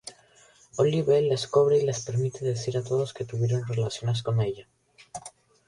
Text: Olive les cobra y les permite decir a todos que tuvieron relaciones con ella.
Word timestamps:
Olive 0.79 1.11
les 1.31 1.43
cobra 1.57 1.75
y 1.77 1.85
les 1.89 1.99
permite 2.07 2.43
decir 2.43 2.75
a 2.79 2.83
todos 2.83 3.13
que 3.13 3.23
tuvieron 3.31 3.63
relaciones 3.67 4.23
con 4.23 4.41
ella. 4.41 4.67